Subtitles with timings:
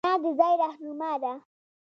[0.05, 1.33] رڼا د ځای رهنما ده.